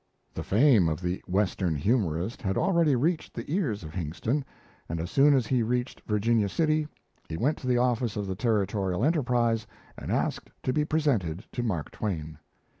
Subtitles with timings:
[0.33, 4.43] The fame of the Western humorist had already reached the ears of Hingston;
[4.89, 6.87] and as soon as he reached Virginia City,
[7.29, 11.61] he went to the office of the 'Territorial Enterprise' and asked to be presented to
[11.61, 12.39] Mark Twain.